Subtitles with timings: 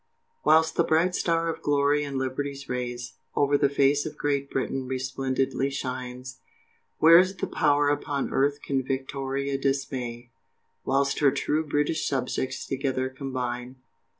[0.43, 4.87] Whilst the bright star of glory in Liberty's rays, Over the face of Great Britain
[4.87, 6.39] resplendently shines,
[6.97, 10.31] Where's the power upon earth can Victoria dismay,
[10.85, 13.75] Whilst her true British Subjects together combine.